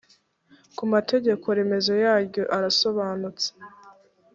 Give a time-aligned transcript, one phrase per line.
[0.77, 3.47] ku mategeko remezo yaryo arasobanutse